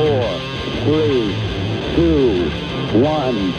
four, 0.00 0.40
three, 0.84 1.34
two, 1.94 2.48
one, 3.02 3.52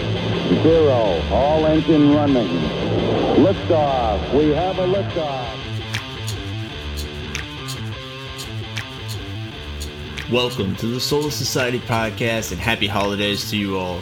zero. 0.63 1.21
All 1.29 1.67
engine 1.67 2.15
running. 2.15 2.47
Liftoff. 3.45 4.33
We 4.33 4.49
have 4.49 4.79
a 4.79 4.87
liftoff. 4.87 5.59
Welcome 10.31 10.75
to 10.77 10.87
the 10.87 10.99
Solar 10.99 11.29
Society 11.29 11.77
podcast 11.77 12.51
and 12.51 12.59
happy 12.59 12.87
holidays 12.87 13.47
to 13.51 13.57
you 13.57 13.77
all. 13.77 14.01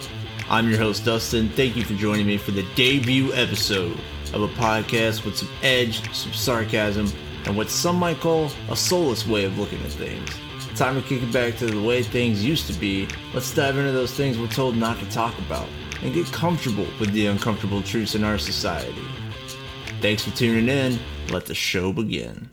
I'm 0.50 0.70
your 0.70 0.80
host, 0.80 1.04
Dustin. 1.04 1.50
Thank 1.50 1.76
you 1.76 1.84
for 1.84 1.96
joining 1.96 2.26
me 2.26 2.38
for 2.38 2.52
the 2.52 2.64
debut 2.76 3.34
episode 3.34 4.00
of 4.34 4.44
a 4.44 4.48
podcast 4.48 5.26
with 5.26 5.36
some 5.36 5.50
edge, 5.62 6.10
some 6.14 6.32
sarcasm, 6.32 7.12
and 7.46 7.58
what 7.58 7.70
some 7.70 7.98
might 7.98 8.22
call 8.22 8.50
a 8.70 8.78
soulless 8.78 9.28
way 9.28 9.44
of 9.44 9.60
looking 9.60 9.82
at 9.82 9.92
things. 9.92 10.40
Time 10.80 10.96
to 10.96 11.06
kick 11.06 11.22
it 11.22 11.34
back 11.34 11.58
to 11.58 11.66
the 11.66 11.82
way 11.82 12.02
things 12.02 12.42
used 12.42 12.66
to 12.68 12.74
be. 12.80 13.06
Let's 13.34 13.54
dive 13.54 13.78
into 13.78 13.92
those 13.92 14.14
things 14.14 14.40
we're 14.40 14.48
told 14.48 14.78
not 14.78 14.98
to 15.00 15.10
talk 15.12 15.38
about 15.40 15.68
and 16.02 16.14
get 16.14 16.26
comfortable 16.28 16.88
with 17.02 17.12
the 17.12 17.26
uncomfortable 17.26 17.84
truths 17.84 18.16
in 18.16 18.24
our 18.24 18.38
society. 18.38 19.04
Thanks 20.00 20.24
for 20.24 20.34
tuning 20.38 20.70
in. 20.70 20.98
Let 21.32 21.48
the 21.48 21.54
show 21.54 21.92
begin. 21.92 22.50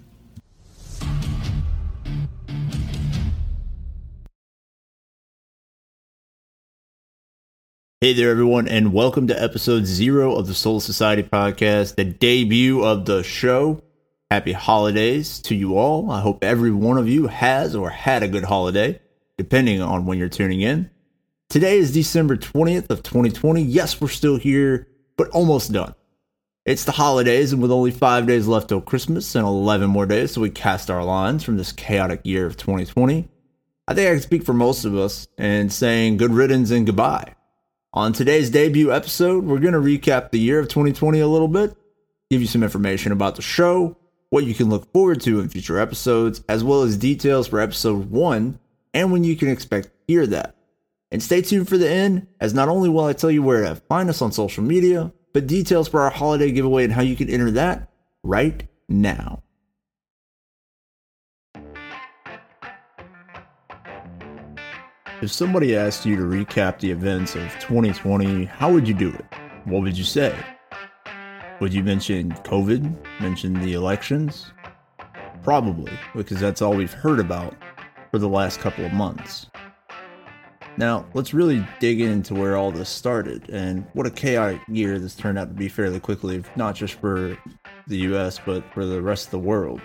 Hey 8.00 8.12
there, 8.12 8.32
everyone, 8.32 8.66
and 8.66 8.92
welcome 8.92 9.28
to 9.28 9.40
episode 9.40 9.86
zero 9.86 10.34
of 10.34 10.48
the 10.48 10.54
Soul 10.54 10.80
Society 10.80 11.22
podcast, 11.22 11.94
the 11.94 12.04
debut 12.04 12.84
of 12.84 13.04
the 13.04 13.22
show. 13.22 13.80
Happy 14.28 14.50
holidays 14.50 15.38
to 15.42 15.54
you 15.54 15.78
all. 15.78 16.10
I 16.10 16.20
hope 16.20 16.42
every 16.42 16.72
one 16.72 16.98
of 16.98 17.08
you 17.08 17.28
has 17.28 17.76
or 17.76 17.90
had 17.90 18.24
a 18.24 18.28
good 18.28 18.42
holiday, 18.42 19.00
depending 19.38 19.80
on 19.80 20.04
when 20.04 20.18
you're 20.18 20.28
tuning 20.28 20.62
in. 20.62 20.90
Today 21.48 21.78
is 21.78 21.92
December 21.92 22.36
20th 22.36 22.90
of 22.90 23.04
2020. 23.04 23.62
Yes, 23.62 24.00
we're 24.00 24.08
still 24.08 24.36
here, 24.36 24.88
but 25.16 25.28
almost 25.28 25.70
done. 25.70 25.94
It's 26.64 26.82
the 26.82 26.90
holidays, 26.90 27.52
and 27.52 27.62
with 27.62 27.70
only 27.70 27.92
five 27.92 28.26
days 28.26 28.48
left 28.48 28.68
till 28.68 28.80
Christmas 28.80 29.36
and 29.36 29.46
11 29.46 29.88
more 29.88 30.06
days 30.06 30.32
so 30.32 30.40
we 30.40 30.50
cast 30.50 30.90
our 30.90 31.04
lines 31.04 31.44
from 31.44 31.56
this 31.56 31.70
chaotic 31.70 32.22
year 32.24 32.46
of 32.46 32.56
2020, 32.56 33.28
I 33.86 33.94
think 33.94 34.08
I 34.08 34.14
can 34.14 34.22
speak 34.22 34.42
for 34.42 34.54
most 34.54 34.84
of 34.84 34.96
us 34.96 35.28
in 35.38 35.70
saying 35.70 36.16
good 36.16 36.32
riddance 36.32 36.72
and 36.72 36.84
goodbye. 36.84 37.36
On 37.92 38.12
today's 38.12 38.50
debut 38.50 38.92
episode, 38.92 39.44
we're 39.44 39.60
going 39.60 39.74
to 39.74 39.78
recap 39.78 40.32
the 40.32 40.40
year 40.40 40.58
of 40.58 40.66
2020 40.66 41.20
a 41.20 41.28
little 41.28 41.46
bit, 41.46 41.76
give 42.28 42.40
you 42.40 42.48
some 42.48 42.64
information 42.64 43.12
about 43.12 43.36
the 43.36 43.42
show, 43.42 43.96
what 44.30 44.44
you 44.44 44.54
can 44.54 44.68
look 44.68 44.92
forward 44.92 45.20
to 45.22 45.40
in 45.40 45.48
future 45.48 45.78
episodes, 45.78 46.42
as 46.48 46.64
well 46.64 46.82
as 46.82 46.96
details 46.96 47.48
for 47.48 47.60
episode 47.60 48.10
1 48.10 48.58
and 48.94 49.12
when 49.12 49.24
you 49.24 49.36
can 49.36 49.48
expect 49.48 49.86
to 49.88 49.92
hear 50.08 50.26
that. 50.26 50.56
And 51.10 51.22
stay 51.22 51.42
tuned 51.42 51.68
for 51.68 51.78
the 51.78 51.88
end, 51.88 52.26
as 52.40 52.54
not 52.54 52.68
only 52.68 52.88
will 52.88 53.04
I 53.04 53.12
tell 53.12 53.30
you 53.30 53.42
where 53.42 53.62
to 53.62 53.76
find 53.76 54.10
us 54.10 54.22
on 54.22 54.32
social 54.32 54.64
media, 54.64 55.12
but 55.32 55.46
details 55.46 55.88
for 55.88 56.00
our 56.00 56.10
holiday 56.10 56.50
giveaway 56.50 56.84
and 56.84 56.92
how 56.92 57.02
you 57.02 57.14
can 57.14 57.30
enter 57.30 57.50
that 57.52 57.90
right 58.22 58.66
now. 58.88 59.42
If 65.22 65.32
somebody 65.32 65.74
asked 65.76 66.04
you 66.04 66.16
to 66.16 66.22
recap 66.22 66.78
the 66.78 66.90
events 66.90 67.36
of 67.36 67.50
2020, 67.60 68.44
how 68.44 68.72
would 68.72 68.86
you 68.86 68.94
do 68.94 69.10
it? 69.10 69.24
What 69.64 69.82
would 69.82 69.96
you 69.96 70.04
say? 70.04 70.36
Would 71.58 71.72
you 71.72 71.82
mention 71.82 72.32
COVID? 72.32 72.94
Mention 73.18 73.54
the 73.54 73.72
elections? 73.72 74.52
Probably, 75.42 75.92
because 76.14 76.38
that's 76.38 76.60
all 76.60 76.74
we've 76.74 76.92
heard 76.92 77.18
about 77.18 77.54
for 78.10 78.18
the 78.18 78.28
last 78.28 78.60
couple 78.60 78.84
of 78.84 78.92
months. 78.92 79.46
Now, 80.76 81.06
let's 81.14 81.32
really 81.32 81.66
dig 81.80 82.02
into 82.02 82.34
where 82.34 82.56
all 82.58 82.70
this 82.70 82.90
started 82.90 83.48
and 83.48 83.86
what 83.94 84.06
a 84.06 84.10
chaotic 84.10 84.60
year 84.68 84.98
this 84.98 85.14
turned 85.14 85.38
out 85.38 85.48
to 85.48 85.54
be 85.54 85.68
fairly 85.68 85.98
quickly, 85.98 86.44
not 86.56 86.74
just 86.74 86.94
for 86.94 87.38
the 87.86 87.96
US, 88.12 88.38
but 88.44 88.62
for 88.74 88.84
the 88.84 89.00
rest 89.00 89.28
of 89.28 89.30
the 89.30 89.38
world. 89.38 89.80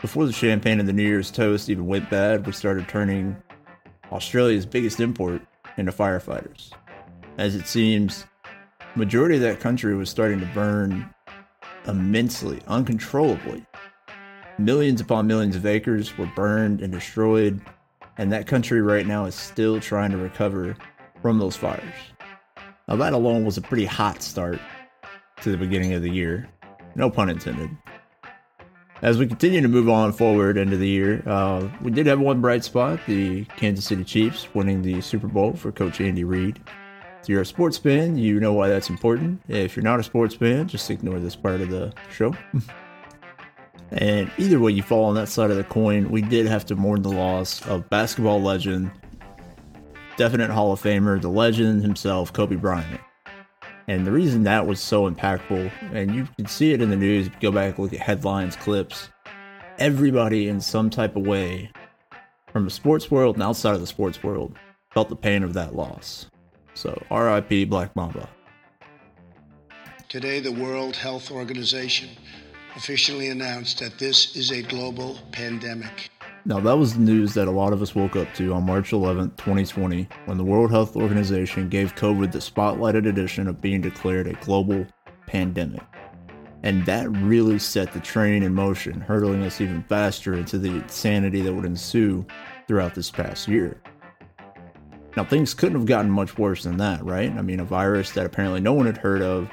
Before 0.00 0.24
the 0.24 0.32
champagne 0.32 0.78
and 0.78 0.88
the 0.88 0.92
New 0.92 1.02
Year's 1.02 1.32
toast 1.32 1.68
even 1.68 1.86
went 1.86 2.08
bad, 2.08 2.46
we 2.46 2.52
started 2.52 2.86
turning 2.86 3.36
Australia's 4.12 4.66
biggest 4.66 5.00
import 5.00 5.42
into 5.76 5.90
firefighters. 5.90 6.70
As 7.38 7.56
it 7.56 7.66
seems, 7.66 8.24
majority 8.96 9.36
of 9.36 9.42
that 9.42 9.60
country 9.60 9.94
was 9.94 10.10
starting 10.10 10.40
to 10.40 10.46
burn 10.46 11.08
immensely, 11.86 12.60
uncontrollably. 12.66 13.64
Millions 14.58 15.00
upon 15.00 15.26
millions 15.26 15.56
of 15.56 15.64
acres 15.64 16.16
were 16.18 16.30
burned 16.36 16.80
and 16.80 16.92
destroyed, 16.92 17.60
and 18.18 18.30
that 18.32 18.46
country 18.46 18.82
right 18.82 19.06
now 19.06 19.24
is 19.24 19.34
still 19.34 19.80
trying 19.80 20.10
to 20.10 20.18
recover 20.18 20.76
from 21.22 21.38
those 21.38 21.56
fires. 21.56 21.94
Now, 22.88 22.96
that 22.96 23.12
alone 23.12 23.44
was 23.44 23.56
a 23.56 23.62
pretty 23.62 23.84
hot 23.84 24.22
start 24.22 24.58
to 25.42 25.50
the 25.50 25.56
beginning 25.56 25.94
of 25.94 26.02
the 26.02 26.10
year. 26.10 26.48
No 26.94 27.08
pun 27.08 27.30
intended. 27.30 27.70
As 29.02 29.16
we 29.16 29.26
continue 29.26 29.62
to 29.62 29.68
move 29.68 29.88
on 29.88 30.12
forward 30.12 30.58
into 30.58 30.76
the 30.76 30.88
year, 30.88 31.22
uh, 31.26 31.66
we 31.80 31.90
did 31.90 32.06
have 32.06 32.20
one 32.20 32.42
bright 32.42 32.64
spot 32.64 33.00
the 33.06 33.46
Kansas 33.56 33.86
City 33.86 34.04
Chiefs 34.04 34.52
winning 34.54 34.82
the 34.82 35.00
Super 35.00 35.28
Bowl 35.28 35.54
for 35.54 35.72
Coach 35.72 36.02
Andy 36.02 36.24
Reid. 36.24 36.60
If 37.22 37.28
you're 37.28 37.42
a 37.42 37.46
sports 37.46 37.76
fan, 37.76 38.16
you 38.16 38.40
know 38.40 38.54
why 38.54 38.68
that's 38.68 38.88
important. 38.88 39.42
If 39.46 39.76
you're 39.76 39.84
not 39.84 40.00
a 40.00 40.02
sports 40.02 40.34
fan, 40.34 40.68
just 40.68 40.90
ignore 40.90 41.18
this 41.18 41.36
part 41.36 41.60
of 41.60 41.68
the 41.68 41.92
show. 42.10 42.34
and 43.90 44.30
either 44.38 44.58
way 44.58 44.72
you 44.72 44.82
fall 44.82 45.04
on 45.04 45.14
that 45.16 45.28
side 45.28 45.50
of 45.50 45.58
the 45.58 45.64
coin, 45.64 46.10
we 46.10 46.22
did 46.22 46.46
have 46.46 46.64
to 46.66 46.76
mourn 46.76 47.02
the 47.02 47.10
loss 47.10 47.64
of 47.66 47.88
basketball 47.90 48.40
legend, 48.40 48.90
definite 50.16 50.48
Hall 50.48 50.72
of 50.72 50.80
Famer, 50.80 51.20
the 51.20 51.28
legend 51.28 51.82
himself, 51.82 52.32
Kobe 52.32 52.56
Bryant. 52.56 53.00
And 53.86 54.06
the 54.06 54.12
reason 54.12 54.44
that 54.44 54.66
was 54.66 54.80
so 54.80 55.10
impactful, 55.10 55.70
and 55.92 56.14
you 56.14 56.26
can 56.36 56.46
see 56.46 56.72
it 56.72 56.80
in 56.80 56.88
the 56.88 56.96
news, 56.96 57.28
go 57.40 57.50
back, 57.50 57.78
look 57.78 57.92
at 57.92 58.00
headlines, 58.00 58.56
clips, 58.56 59.10
everybody 59.78 60.48
in 60.48 60.60
some 60.60 60.88
type 60.88 61.16
of 61.16 61.26
way 61.26 61.70
from 62.50 62.64
the 62.64 62.70
sports 62.70 63.10
world 63.10 63.36
and 63.36 63.42
outside 63.42 63.74
of 63.74 63.80
the 63.80 63.86
sports 63.86 64.22
world 64.22 64.54
felt 64.92 65.08
the 65.08 65.16
pain 65.16 65.42
of 65.42 65.54
that 65.54 65.74
loss. 65.74 66.29
So, 66.74 67.02
RIP 67.10 67.68
Black 67.68 67.94
Mamba. 67.96 68.28
Today, 70.08 70.40
the 70.40 70.52
World 70.52 70.96
Health 70.96 71.30
Organization 71.30 72.08
officially 72.76 73.28
announced 73.28 73.78
that 73.80 73.98
this 73.98 74.36
is 74.36 74.50
a 74.52 74.62
global 74.62 75.18
pandemic. 75.32 76.10
Now, 76.44 76.58
that 76.60 76.78
was 76.78 76.94
the 76.94 77.00
news 77.00 77.34
that 77.34 77.48
a 77.48 77.50
lot 77.50 77.72
of 77.72 77.82
us 77.82 77.94
woke 77.94 78.16
up 78.16 78.32
to 78.34 78.54
on 78.54 78.64
March 78.64 78.92
11, 78.92 79.32
2020, 79.36 80.08
when 80.24 80.38
the 80.38 80.44
World 80.44 80.70
Health 80.70 80.96
Organization 80.96 81.68
gave 81.68 81.94
COVID 81.96 82.32
the 82.32 82.38
spotlighted 82.38 83.06
edition 83.06 83.46
of 83.46 83.60
being 83.60 83.80
declared 83.80 84.26
a 84.26 84.32
global 84.44 84.86
pandemic. 85.26 85.82
And 86.62 86.84
that 86.86 87.10
really 87.10 87.58
set 87.58 87.92
the 87.92 88.00
train 88.00 88.42
in 88.42 88.54
motion, 88.54 89.00
hurtling 89.00 89.42
us 89.42 89.60
even 89.60 89.82
faster 89.84 90.34
into 90.34 90.58
the 90.58 90.70
insanity 90.70 91.42
that 91.42 91.52
would 91.52 91.64
ensue 91.64 92.24
throughout 92.66 92.94
this 92.94 93.10
past 93.10 93.46
year. 93.46 93.80
Now, 95.16 95.24
things 95.24 95.54
couldn't 95.54 95.76
have 95.76 95.86
gotten 95.86 96.10
much 96.10 96.38
worse 96.38 96.62
than 96.62 96.76
that, 96.76 97.04
right? 97.04 97.30
I 97.32 97.42
mean, 97.42 97.60
a 97.60 97.64
virus 97.64 98.12
that 98.12 98.26
apparently 98.26 98.60
no 98.60 98.72
one 98.72 98.86
had 98.86 98.96
heard 98.96 99.22
of, 99.22 99.50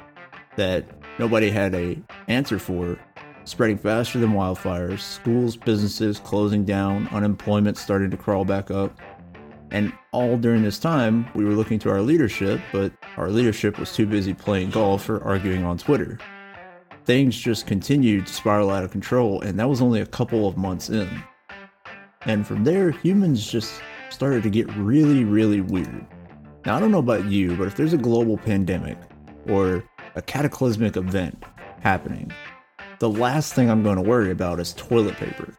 that 0.55 0.85
nobody 1.17 1.49
had 1.49 1.73
a 1.73 1.97
answer 2.27 2.59
for, 2.59 2.99
spreading 3.45 3.77
faster 3.77 4.19
than 4.19 4.33
wildfires, 4.33 4.99
schools, 4.99 5.57
businesses 5.57 6.19
closing 6.19 6.63
down, 6.63 7.07
unemployment 7.09 7.77
starting 7.77 8.11
to 8.11 8.17
crawl 8.17 8.45
back 8.45 8.69
up. 8.69 8.99
And 9.71 9.91
all 10.11 10.37
during 10.37 10.61
this 10.61 10.79
time, 10.79 11.27
we 11.33 11.43
were 11.43 11.53
looking 11.53 11.79
to 11.79 11.89
our 11.89 12.01
leadership, 12.01 12.61
but 12.71 12.91
our 13.17 13.29
leadership 13.29 13.79
was 13.79 13.93
too 13.93 14.05
busy 14.05 14.33
playing 14.33 14.69
golf 14.69 15.09
or 15.09 15.23
arguing 15.23 15.63
on 15.65 15.77
Twitter. 15.77 16.19
Things 17.05 17.35
just 17.35 17.65
continued 17.67 18.27
to 18.27 18.33
spiral 18.33 18.69
out 18.69 18.83
of 18.83 18.91
control, 18.91 19.41
and 19.41 19.59
that 19.59 19.67
was 19.67 19.81
only 19.81 20.01
a 20.01 20.05
couple 20.05 20.47
of 20.47 20.55
months 20.55 20.89
in. 20.89 21.09
And 22.21 22.45
from 22.45 22.63
there, 22.63 22.91
humans 22.91 23.49
just 23.49 23.81
started 24.09 24.43
to 24.43 24.49
get 24.49 24.71
really, 24.75 25.23
really 25.23 25.61
weird. 25.61 26.05
Now, 26.65 26.77
I 26.77 26.79
don't 26.79 26.91
know 26.91 26.99
about 26.99 27.25
you, 27.25 27.55
but 27.55 27.67
if 27.67 27.75
there's 27.75 27.93
a 27.93 27.97
global 27.97 28.37
pandemic 28.37 28.97
or 29.47 29.83
a 30.15 30.21
cataclysmic 30.21 30.97
event 30.97 31.43
happening, 31.81 32.31
the 32.99 33.09
last 33.09 33.53
thing 33.53 33.69
I'm 33.69 33.83
going 33.83 33.95
to 33.97 34.01
worry 34.01 34.31
about 34.31 34.59
is 34.59 34.73
toilet 34.73 35.15
paper. 35.15 35.57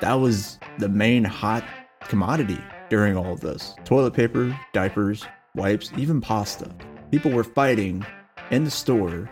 That 0.00 0.14
was 0.14 0.58
the 0.78 0.88
main 0.88 1.24
hot 1.24 1.64
commodity 2.00 2.62
during 2.90 3.16
all 3.16 3.32
of 3.32 3.40
this 3.40 3.74
toilet 3.84 4.14
paper, 4.14 4.56
diapers, 4.72 5.26
wipes, 5.54 5.90
even 5.96 6.20
pasta. 6.20 6.70
People 7.10 7.30
were 7.30 7.44
fighting 7.44 8.04
in 8.50 8.64
the 8.64 8.70
store 8.70 9.28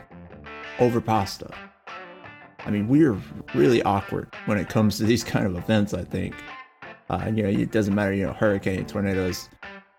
over 0.79 1.01
pasta. 1.01 1.53
I 2.65 2.71
mean, 2.71 2.89
we're 2.89 3.19
really 3.55 3.83
awkward 3.83 4.35
when 4.47 4.59
it 4.59 4.69
comes 4.69 4.97
to 4.99 5.05
these 5.05 5.25
kind 5.25 5.47
of 5.47 5.57
events, 5.57 5.95
I 5.95 6.05
think. 6.05 6.35
Uh, 7.11 7.31
you 7.35 7.43
know, 7.43 7.49
it 7.49 7.73
doesn't 7.73 7.95
matter, 7.95 8.13
you 8.13 8.27
know, 8.27 8.33
hurricane, 8.33 8.87
tornadoes. 8.87 9.49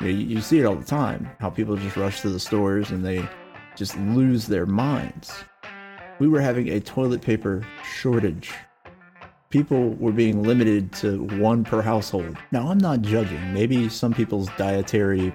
You, 0.01 0.07
know, 0.07 0.13
you, 0.13 0.25
you 0.35 0.41
see 0.41 0.59
it 0.59 0.65
all 0.65 0.75
the 0.75 0.85
time 0.85 1.29
how 1.39 1.49
people 1.49 1.75
just 1.75 1.97
rush 1.97 2.21
to 2.21 2.29
the 2.29 2.39
stores 2.39 2.91
and 2.91 3.05
they 3.05 3.27
just 3.75 3.97
lose 3.97 4.47
their 4.47 4.65
minds 4.65 5.43
we 6.19 6.27
were 6.27 6.41
having 6.41 6.69
a 6.69 6.79
toilet 6.79 7.21
paper 7.21 7.65
shortage. 7.83 8.53
people 9.49 9.89
were 9.95 10.11
being 10.11 10.41
limited 10.41 10.91
to 10.91 11.23
one 11.39 11.63
per 11.63 11.81
household. 11.81 12.37
Now, 12.51 12.69
I'm 12.69 12.77
not 12.77 13.01
judging. 13.01 13.53
Maybe 13.53 13.87
some 13.89 14.13
people's 14.13 14.47
dietary 14.57 15.31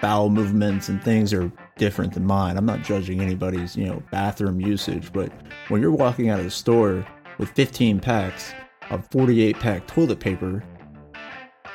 bowel 0.00 0.30
movements 0.30 0.88
and 0.88 1.02
things 1.02 1.32
are 1.32 1.52
different 1.76 2.14
than 2.14 2.24
mine. 2.24 2.56
I'm 2.56 2.66
not 2.66 2.82
judging 2.82 3.20
anybody's, 3.20 3.76
you 3.76 3.86
know, 3.86 4.02
bathroom 4.10 4.60
usage, 4.60 5.12
but 5.12 5.30
when 5.68 5.80
you're 5.80 5.92
walking 5.92 6.30
out 6.30 6.38
of 6.38 6.44
the 6.44 6.50
store 6.50 7.06
with 7.38 7.50
15 7.50 8.00
packs 8.00 8.52
of 8.90 9.06
48 9.10 9.58
pack 9.58 9.86
toilet 9.86 10.20
paper, 10.20 10.62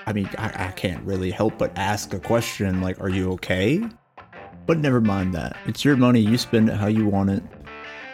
I 0.06 0.13
mean, 0.13 0.29
I, 0.38 0.67
I 0.67 0.71
can't 0.71 1.03
really 1.03 1.31
help 1.31 1.57
but 1.57 1.75
ask 1.77 2.13
a 2.13 2.19
question 2.19 2.81
like, 2.81 3.00
are 3.01 3.09
you 3.09 3.31
okay? 3.33 3.83
But 4.65 4.79
never 4.79 5.01
mind 5.01 5.33
that. 5.33 5.57
It's 5.65 5.83
your 5.83 5.95
money. 5.95 6.19
You 6.19 6.38
spend 6.38 6.69
it 6.69 6.75
how 6.75 6.88
you 6.88 7.06
want 7.06 7.29
it. 7.29 7.44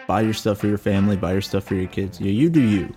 Buy 0.06 0.22
your 0.22 0.34
stuff 0.34 0.58
for 0.58 0.66
your 0.66 0.78
family, 0.78 1.16
buy 1.16 1.32
your 1.32 1.40
stuff 1.40 1.64
for 1.64 1.74
your 1.74 1.86
kids. 1.86 2.20
Yeah, 2.20 2.32
you 2.32 2.50
do 2.50 2.60
you. 2.60 2.94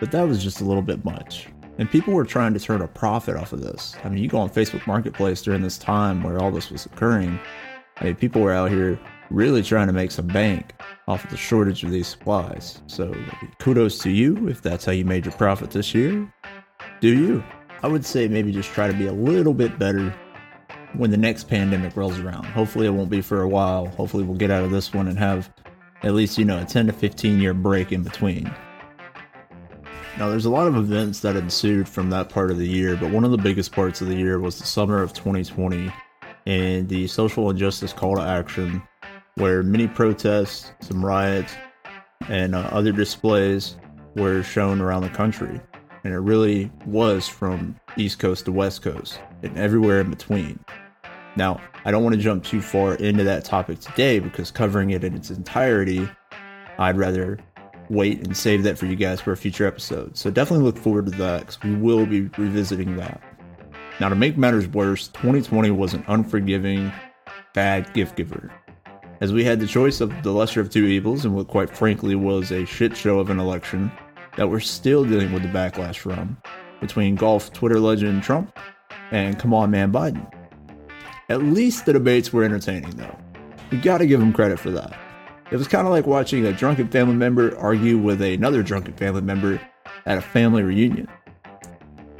But 0.00 0.10
that 0.12 0.22
was 0.22 0.42
just 0.42 0.60
a 0.60 0.64
little 0.64 0.82
bit 0.82 1.04
much. 1.04 1.48
And 1.78 1.90
people 1.90 2.14
were 2.14 2.24
trying 2.24 2.54
to 2.54 2.60
turn 2.60 2.80
a 2.80 2.88
profit 2.88 3.36
off 3.36 3.52
of 3.52 3.60
this. 3.60 3.94
I 4.04 4.08
mean, 4.08 4.22
you 4.22 4.28
go 4.28 4.38
on 4.38 4.48
Facebook 4.48 4.86
Marketplace 4.86 5.42
during 5.42 5.62
this 5.62 5.76
time 5.76 6.22
where 6.22 6.38
all 6.40 6.50
this 6.50 6.70
was 6.70 6.86
occurring. 6.86 7.38
I 7.98 8.04
mean, 8.04 8.16
people 8.16 8.40
were 8.40 8.52
out 8.52 8.70
here 8.70 8.98
really 9.30 9.62
trying 9.62 9.86
to 9.86 9.92
make 9.92 10.10
some 10.10 10.26
bank 10.26 10.72
off 11.08 11.24
of 11.24 11.30
the 11.30 11.36
shortage 11.36 11.82
of 11.84 11.90
these 11.90 12.08
supplies. 12.08 12.80
So 12.86 13.14
kudos 13.58 13.98
to 14.00 14.10
you 14.10 14.48
if 14.48 14.62
that's 14.62 14.84
how 14.84 14.92
you 14.92 15.04
made 15.04 15.24
your 15.24 15.34
profit 15.34 15.70
this 15.70 15.94
year. 15.94 16.32
Do 17.00 17.08
you? 17.08 17.44
I 17.82 17.88
would 17.88 18.04
say 18.04 18.28
maybe 18.28 18.52
just 18.52 18.70
try 18.70 18.86
to 18.86 18.94
be 18.94 19.06
a 19.06 19.12
little 19.12 19.54
bit 19.54 19.78
better 19.78 20.14
when 20.94 21.10
the 21.10 21.16
next 21.16 21.44
pandemic 21.48 21.96
rolls 21.96 22.18
around. 22.18 22.44
Hopefully, 22.46 22.86
it 22.86 22.90
won't 22.90 23.10
be 23.10 23.20
for 23.20 23.42
a 23.42 23.48
while. 23.48 23.86
Hopefully, 23.86 24.24
we'll 24.24 24.36
get 24.36 24.50
out 24.50 24.64
of 24.64 24.70
this 24.70 24.94
one 24.94 25.08
and 25.08 25.18
have 25.18 25.52
at 26.02 26.14
least, 26.14 26.38
you 26.38 26.44
know, 26.44 26.60
a 26.60 26.64
10 26.64 26.86
to 26.86 26.92
15 26.92 27.40
year 27.40 27.54
break 27.54 27.92
in 27.92 28.02
between. 28.02 28.50
Now, 30.18 30.30
there's 30.30 30.46
a 30.46 30.50
lot 30.50 30.66
of 30.66 30.76
events 30.76 31.20
that 31.20 31.36
ensued 31.36 31.88
from 31.88 32.08
that 32.10 32.30
part 32.30 32.50
of 32.50 32.56
the 32.56 32.66
year, 32.66 32.96
but 32.96 33.10
one 33.10 33.24
of 33.24 33.30
the 33.30 33.38
biggest 33.38 33.72
parts 33.72 34.00
of 34.00 34.08
the 34.08 34.16
year 34.16 34.38
was 34.40 34.58
the 34.58 34.66
summer 34.66 35.02
of 35.02 35.12
2020 35.12 35.92
and 36.46 36.88
the 36.88 37.06
social 37.06 37.50
injustice 37.50 37.92
call 37.92 38.16
to 38.16 38.22
action, 38.22 38.82
where 39.36 39.62
many 39.62 39.86
protests, 39.86 40.72
some 40.80 41.04
riots, 41.04 41.54
and 42.28 42.54
uh, 42.54 42.60
other 42.72 42.92
displays 42.92 43.76
were 44.14 44.42
shown 44.42 44.80
around 44.80 45.02
the 45.02 45.10
country. 45.10 45.60
And 46.04 46.14
it 46.14 46.18
really 46.18 46.70
was 46.86 47.28
from 47.28 47.78
East 47.96 48.18
Coast 48.18 48.46
to 48.46 48.52
West 48.52 48.82
Coast 48.82 49.20
and 49.42 49.56
everywhere 49.58 50.00
in 50.00 50.10
between. 50.10 50.58
Now, 51.36 51.60
I 51.84 51.90
don't 51.90 52.02
want 52.02 52.14
to 52.14 52.20
jump 52.20 52.44
too 52.44 52.62
far 52.62 52.94
into 52.94 53.24
that 53.24 53.44
topic 53.44 53.80
today 53.80 54.18
because 54.20 54.50
covering 54.50 54.90
it 54.90 55.04
in 55.04 55.14
its 55.14 55.30
entirety, 55.30 56.08
I'd 56.78 56.96
rather 56.96 57.38
wait 57.90 58.26
and 58.26 58.36
save 58.36 58.62
that 58.62 58.78
for 58.78 58.86
you 58.86 58.96
guys 58.96 59.20
for 59.20 59.32
a 59.32 59.36
future 59.36 59.66
episode. 59.66 60.16
So 60.16 60.30
definitely 60.30 60.64
look 60.64 60.78
forward 60.78 61.06
to 61.06 61.12
that 61.18 61.40
because 61.40 61.62
we 61.62 61.74
will 61.74 62.06
be 62.06 62.22
revisiting 62.38 62.96
that. 62.96 63.20
Now, 64.00 64.08
to 64.08 64.14
make 64.14 64.38
matters 64.38 64.66
worse, 64.68 65.08
2020 65.08 65.70
was 65.70 65.92
an 65.92 66.04
unforgiving, 66.08 66.90
bad 67.54 67.92
gift 67.92 68.16
giver. 68.16 68.50
As 69.20 69.32
we 69.32 69.44
had 69.44 69.60
the 69.60 69.66
choice 69.66 70.02
of 70.02 70.12
the 70.22 70.30
lesser 70.30 70.60
of 70.60 70.68
two 70.68 70.84
evils 70.84 71.24
and 71.24 71.34
what 71.34 71.48
quite 71.48 71.74
frankly 71.74 72.14
was 72.14 72.52
a 72.52 72.66
shit 72.66 72.94
show 72.94 73.18
of 73.18 73.30
an 73.30 73.40
election 73.40 73.90
that 74.36 74.50
we're 74.50 74.60
still 74.60 75.04
dealing 75.04 75.32
with 75.32 75.42
the 75.42 75.48
backlash 75.48 75.96
from 75.96 76.36
between 76.80 77.14
golf 77.14 77.50
Twitter 77.54 77.80
legend 77.80 78.22
Trump 78.22 78.58
and 79.10 79.38
come 79.38 79.54
on 79.54 79.70
man 79.70 79.90
Biden. 79.90 80.30
At 81.30 81.42
least 81.42 81.86
the 81.86 81.94
debates 81.94 82.30
were 82.30 82.44
entertaining 82.44 82.90
though. 82.90 83.16
We 83.70 83.78
gotta 83.78 84.04
give 84.04 84.20
him 84.20 84.34
credit 84.34 84.58
for 84.58 84.70
that. 84.72 84.94
It 85.50 85.56
was 85.56 85.66
kind 85.66 85.86
of 85.86 85.92
like 85.92 86.06
watching 86.06 86.44
a 86.44 86.52
drunken 86.52 86.88
family 86.88 87.14
member 87.14 87.56
argue 87.56 87.96
with 87.96 88.20
another 88.20 88.62
drunken 88.62 88.92
family 88.94 89.22
member 89.22 89.58
at 90.04 90.18
a 90.18 90.22
family 90.22 90.62
reunion. 90.62 91.08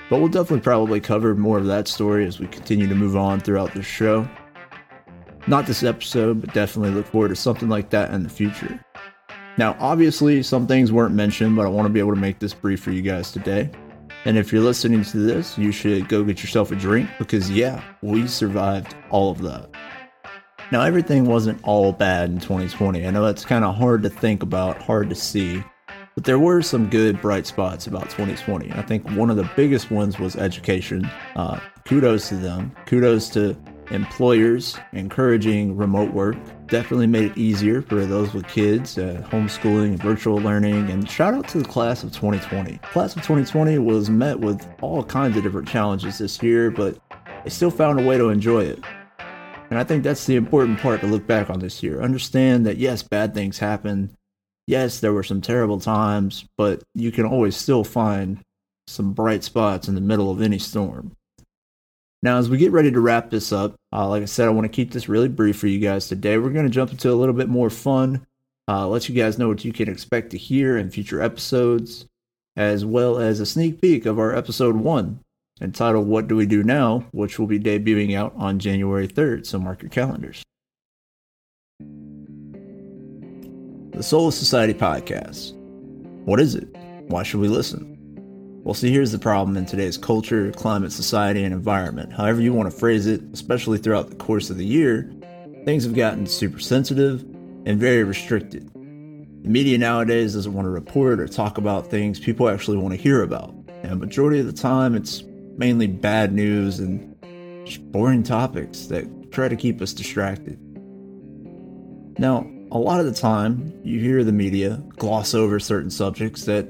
But 0.08 0.20
we'll 0.20 0.28
definitely 0.28 0.60
probably 0.60 1.00
cover 1.00 1.34
more 1.34 1.58
of 1.58 1.66
that 1.66 1.88
story 1.88 2.26
as 2.26 2.40
we 2.40 2.46
continue 2.46 2.86
to 2.86 2.94
move 2.94 3.16
on 3.16 3.40
throughout 3.40 3.74
this 3.74 3.84
show. 3.84 4.26
Not 5.48 5.66
this 5.66 5.84
episode, 5.84 6.40
but 6.40 6.52
definitely 6.52 6.90
look 6.90 7.06
forward 7.06 7.28
to 7.28 7.36
something 7.36 7.68
like 7.68 7.90
that 7.90 8.10
in 8.10 8.24
the 8.24 8.28
future. 8.28 8.80
Now, 9.58 9.76
obviously, 9.78 10.42
some 10.42 10.66
things 10.66 10.90
weren't 10.90 11.14
mentioned, 11.14 11.54
but 11.54 11.66
I 11.66 11.68
want 11.68 11.86
to 11.86 11.92
be 11.92 12.00
able 12.00 12.14
to 12.14 12.20
make 12.20 12.40
this 12.40 12.52
brief 12.52 12.80
for 12.80 12.90
you 12.90 13.00
guys 13.00 13.30
today. 13.30 13.70
And 14.24 14.36
if 14.36 14.52
you're 14.52 14.62
listening 14.62 15.04
to 15.04 15.18
this, 15.18 15.56
you 15.56 15.70
should 15.70 16.08
go 16.08 16.24
get 16.24 16.42
yourself 16.42 16.72
a 16.72 16.74
drink 16.74 17.08
because, 17.18 17.48
yeah, 17.48 17.80
we 18.02 18.26
survived 18.26 18.96
all 19.10 19.30
of 19.30 19.40
that. 19.42 19.70
Now, 20.72 20.82
everything 20.82 21.26
wasn't 21.26 21.62
all 21.62 21.92
bad 21.92 22.28
in 22.28 22.40
2020. 22.40 23.06
I 23.06 23.10
know 23.10 23.24
that's 23.24 23.44
kind 23.44 23.64
of 23.64 23.76
hard 23.76 24.02
to 24.02 24.10
think 24.10 24.42
about, 24.42 24.82
hard 24.82 25.08
to 25.10 25.14
see, 25.14 25.62
but 26.16 26.24
there 26.24 26.40
were 26.40 26.60
some 26.60 26.90
good 26.90 27.20
bright 27.22 27.46
spots 27.46 27.86
about 27.86 28.10
2020. 28.10 28.72
I 28.72 28.82
think 28.82 29.08
one 29.10 29.30
of 29.30 29.36
the 29.36 29.48
biggest 29.54 29.92
ones 29.92 30.18
was 30.18 30.34
education. 30.34 31.08
Uh, 31.36 31.60
kudos 31.84 32.30
to 32.30 32.36
them. 32.36 32.74
Kudos 32.86 33.28
to 33.30 33.56
employers 33.90 34.76
encouraging 34.92 35.76
remote 35.76 36.12
work. 36.12 36.36
Definitely 36.66 37.06
made 37.06 37.32
it 37.32 37.38
easier 37.38 37.82
for 37.82 38.06
those 38.06 38.34
with 38.34 38.46
kids, 38.48 38.98
uh, 38.98 39.22
homeschooling, 39.30 39.98
virtual 39.98 40.36
learning, 40.36 40.90
and 40.90 41.08
shout 41.08 41.34
out 41.34 41.48
to 41.48 41.58
the 41.58 41.68
class 41.68 42.02
of 42.02 42.12
2020. 42.12 42.78
Class 42.78 43.16
of 43.16 43.22
2020 43.22 43.78
was 43.78 44.10
met 44.10 44.40
with 44.40 44.66
all 44.80 45.02
kinds 45.04 45.36
of 45.36 45.42
different 45.42 45.68
challenges 45.68 46.18
this 46.18 46.42
year, 46.42 46.70
but 46.70 46.98
they 47.44 47.50
still 47.50 47.70
found 47.70 48.00
a 48.00 48.04
way 48.04 48.18
to 48.18 48.28
enjoy 48.28 48.64
it. 48.64 48.80
And 49.70 49.78
I 49.78 49.84
think 49.84 50.04
that's 50.04 50.26
the 50.26 50.36
important 50.36 50.78
part 50.78 51.00
to 51.00 51.06
look 51.06 51.26
back 51.26 51.50
on 51.50 51.58
this 51.60 51.82
year. 51.82 52.02
Understand 52.02 52.66
that 52.66 52.76
yes, 52.76 53.02
bad 53.02 53.34
things 53.34 53.58
happen. 53.58 54.16
Yes, 54.66 55.00
there 55.00 55.12
were 55.12 55.22
some 55.22 55.40
terrible 55.40 55.80
times, 55.80 56.44
but 56.56 56.82
you 56.94 57.12
can 57.12 57.24
always 57.24 57.56
still 57.56 57.84
find 57.84 58.40
some 58.86 59.12
bright 59.12 59.42
spots 59.42 59.88
in 59.88 59.94
the 59.94 60.00
middle 60.00 60.30
of 60.30 60.40
any 60.40 60.58
storm. 60.58 61.15
Now, 62.22 62.38
as 62.38 62.48
we 62.48 62.58
get 62.58 62.72
ready 62.72 62.90
to 62.90 63.00
wrap 63.00 63.30
this 63.30 63.52
up, 63.52 63.74
uh, 63.92 64.08
like 64.08 64.22
I 64.22 64.26
said, 64.26 64.46
I 64.46 64.50
want 64.50 64.64
to 64.64 64.74
keep 64.74 64.90
this 64.90 65.08
really 65.08 65.28
brief 65.28 65.58
for 65.58 65.66
you 65.66 65.78
guys 65.78 66.08
today. 66.08 66.38
We're 66.38 66.50
going 66.50 66.66
to 66.66 66.70
jump 66.70 66.90
into 66.90 67.12
a 67.12 67.14
little 67.14 67.34
bit 67.34 67.48
more 67.48 67.70
fun, 67.70 68.26
uh, 68.68 68.88
let 68.88 69.08
you 69.08 69.14
guys 69.14 69.38
know 69.38 69.48
what 69.48 69.64
you 69.64 69.72
can 69.72 69.88
expect 69.88 70.30
to 70.30 70.38
hear 70.38 70.78
in 70.78 70.90
future 70.90 71.22
episodes, 71.22 72.06
as 72.56 72.84
well 72.84 73.18
as 73.18 73.38
a 73.38 73.46
sneak 73.46 73.80
peek 73.80 74.06
of 74.06 74.18
our 74.18 74.34
episode 74.34 74.76
one 74.76 75.20
entitled 75.60 76.06
What 76.06 76.28
Do 76.28 76.36
We 76.36 76.46
Do 76.46 76.62
Now, 76.62 77.06
which 77.12 77.38
will 77.38 77.46
be 77.46 77.60
debuting 77.60 78.16
out 78.16 78.34
on 78.36 78.58
January 78.58 79.08
3rd, 79.08 79.46
so 79.46 79.58
mark 79.58 79.82
your 79.82 79.90
calendars. 79.90 80.42
The 83.92 84.02
Soul 84.02 84.30
Society 84.30 84.74
Podcast. 84.74 85.54
What 86.24 86.40
is 86.40 86.54
it? 86.54 86.68
Why 87.08 87.22
should 87.22 87.40
we 87.40 87.48
listen? 87.48 87.95
Well, 88.66 88.74
see, 88.74 88.90
here's 88.90 89.12
the 89.12 89.18
problem 89.20 89.56
in 89.56 89.64
today's 89.64 89.96
culture, 89.96 90.50
climate, 90.50 90.90
society, 90.90 91.44
and 91.44 91.54
environment. 91.54 92.12
However, 92.12 92.40
you 92.40 92.52
want 92.52 92.68
to 92.68 92.76
phrase 92.76 93.06
it, 93.06 93.22
especially 93.32 93.78
throughout 93.78 94.10
the 94.10 94.16
course 94.16 94.50
of 94.50 94.58
the 94.58 94.66
year, 94.66 95.08
things 95.64 95.84
have 95.84 95.94
gotten 95.94 96.26
super 96.26 96.58
sensitive 96.58 97.22
and 97.64 97.78
very 97.78 98.02
restricted. 98.02 98.68
The 98.74 99.48
media 99.48 99.78
nowadays 99.78 100.34
doesn't 100.34 100.52
want 100.52 100.66
to 100.66 100.70
report 100.70 101.20
or 101.20 101.28
talk 101.28 101.58
about 101.58 101.86
things 101.86 102.18
people 102.18 102.48
actually 102.48 102.78
want 102.78 102.92
to 102.92 103.00
hear 103.00 103.22
about. 103.22 103.54
And 103.84 104.00
majority 104.00 104.40
of 104.40 104.46
the 104.46 104.52
time, 104.52 104.96
it's 104.96 105.22
mainly 105.56 105.86
bad 105.86 106.32
news 106.32 106.80
and 106.80 107.14
boring 107.92 108.24
topics 108.24 108.86
that 108.86 109.30
try 109.30 109.46
to 109.46 109.54
keep 109.54 109.80
us 109.80 109.92
distracted. 109.92 110.58
Now, 112.18 112.50
a 112.72 112.78
lot 112.78 112.98
of 112.98 113.06
the 113.06 113.14
time, 113.14 113.72
you 113.84 114.00
hear 114.00 114.24
the 114.24 114.32
media 114.32 114.82
gloss 114.96 115.34
over 115.34 115.60
certain 115.60 115.90
subjects 115.90 116.46
that 116.46 116.66